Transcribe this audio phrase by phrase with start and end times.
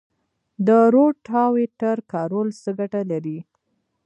[0.67, 3.37] د روټاویټر کارول څه ګټه لري؟